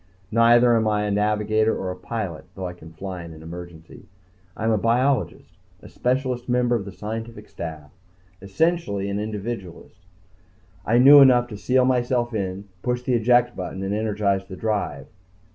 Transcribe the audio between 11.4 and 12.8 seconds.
to seal myself in,